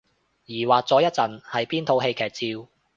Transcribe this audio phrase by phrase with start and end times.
[0.47, 2.67] 疑惑咗一陣係邊套戲劇照